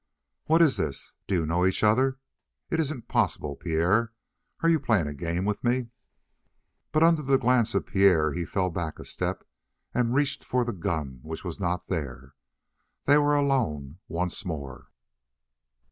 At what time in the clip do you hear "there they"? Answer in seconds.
11.85-13.19